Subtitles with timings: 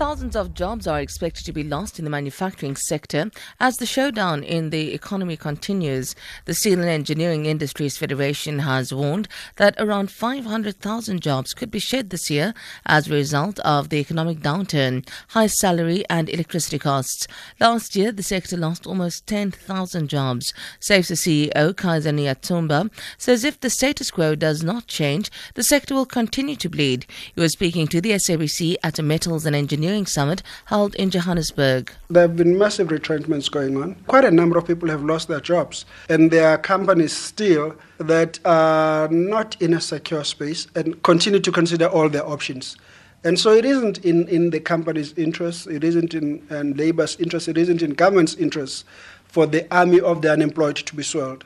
[0.00, 4.42] Thousands of jobs are expected to be lost in the manufacturing sector as the showdown
[4.42, 6.16] in the economy continues.
[6.46, 12.08] The Steel and Engineering Industries Federation has warned that around 500,000 jobs could be shed
[12.08, 12.54] this year
[12.86, 17.28] as a result of the economic downturn, high salary and electricity costs.
[17.60, 20.54] Last year, the sector lost almost 10,000 jobs.
[20.80, 25.94] SEIFSA's the CEO, Kaizer Nyatsumba, says if the status quo does not change, the sector
[25.94, 27.04] will continue to bleed.
[27.34, 31.10] He was speaking to the SABC at a metals and engineering Engineering Summit held in
[31.10, 31.92] Johannesburg.
[32.10, 33.96] There have been massive retrenchments going on.
[34.06, 38.38] Quite a number of people have lost their jobs, and there are companies still that
[38.44, 42.76] are not in a secure space and continue to consider all their options.
[43.24, 47.48] And so it isn't in, in the company's interest, it isn't in, in labor's interest,
[47.48, 48.84] it isn't in government's interest
[49.24, 51.44] for the army of the unemployed to be swelled.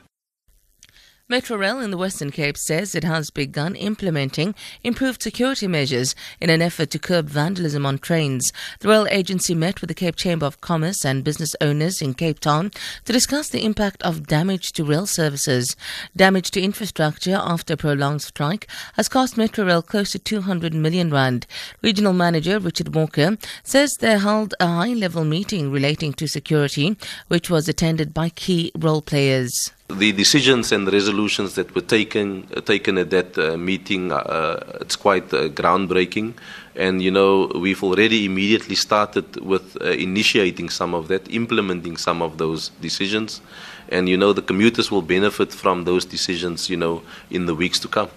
[1.27, 6.61] Metrorail in the Western Cape says it has begun implementing improved security measures in an
[6.61, 8.53] effort to curb vandalism on trains.
[8.81, 12.39] The rail agency met with the Cape Chamber of Commerce and business owners in Cape
[12.39, 12.69] Town
[13.05, 15.75] to discuss the impact of damage to rail services.
[16.15, 21.47] Damage to infrastructure after a prolonged strike has cost Metrorail close to 200 million rand.
[21.81, 26.95] Regional manager Richard Walker says they held a high-level meeting relating to security,
[27.29, 29.71] which was attended by key role players.
[29.87, 34.95] The decisions and resolutions that were taken uh, taken at that uh, meeting, uh, it's
[34.95, 36.33] quite uh, groundbreaking.
[36.75, 42.23] And you know, we've already immediately started with uh, initiating some of that, implementing some
[42.23, 43.41] of those decisions.
[43.89, 47.77] And you know, the commuters will benefit from those decisions, you know, in the weeks
[47.79, 48.09] to come.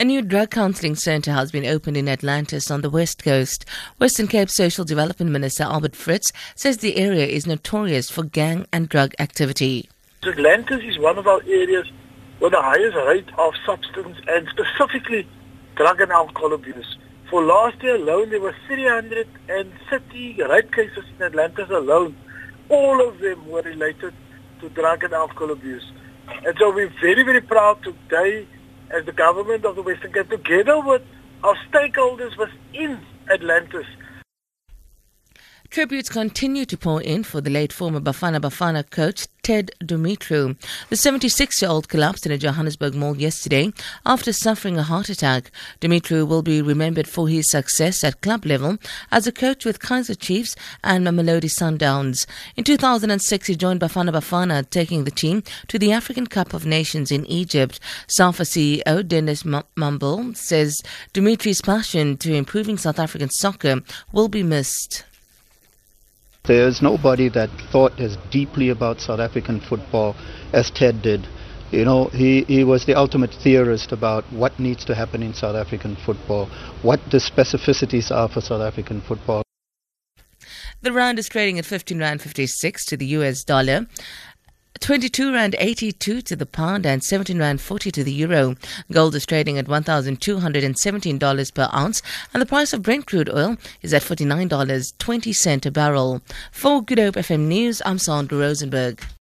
[0.00, 3.64] A new drug counselling centre has been opened in Atlantis on the west coast.
[3.98, 8.88] Western Cape Social Development Minister Albert Fritz says the area is notorious for gang and
[8.88, 9.88] drug activity.
[10.26, 11.90] Atlantis is one of our areas
[12.40, 15.26] with the highest rate of substance and specifically
[15.76, 16.96] drug and alcohol abuse.
[17.30, 22.16] For last year alone, there were 330 rape cases in Atlantis alone.
[22.68, 24.14] All of them were related
[24.60, 25.84] to drug and alcohol abuse.
[26.46, 28.46] And so we're very, very proud today
[28.90, 31.02] as the government of the Western Cape, together with
[31.42, 33.00] our stakeholders within
[33.30, 33.86] Atlantis,
[35.74, 40.56] Tributes continue to pour in for the late former Bafana Bafana coach Ted Dumitru.
[40.88, 43.72] The 76 year old collapsed in a Johannesburg mall yesterday
[44.06, 45.50] after suffering a heart attack.
[45.80, 48.78] Dumitru will be remembered for his success at club level
[49.10, 50.54] as a coach with Kaizer Chiefs
[50.84, 52.24] and Mamelodi Sundowns.
[52.54, 57.10] In 2006, he joined Bafana Bafana, taking the team to the African Cup of Nations
[57.10, 57.80] in Egypt.
[58.06, 60.80] SAFA CEO Dennis Mumble says
[61.12, 63.80] Dumitru's passion to improving South African soccer
[64.12, 65.04] will be missed.
[66.46, 70.14] There's nobody that thought as deeply about South African football
[70.52, 71.26] as Ted did.
[71.70, 75.56] You know, he, he was the ultimate theorist about what needs to happen in South
[75.56, 76.50] African football,
[76.82, 79.42] what the specificities are for South African football.
[80.82, 83.86] The rand is trading at 15 rand 56 to the US dollar.
[84.84, 88.54] 22 rand 82 to the pound and 17 rand 40 to the euro.
[88.92, 92.02] Gold is trading at $1,217 per ounce
[92.34, 96.20] and the price of Brent crude oil is at $49.20 a barrel.
[96.52, 99.02] For Good Hope FM News, I'm Sandra Rosenberg.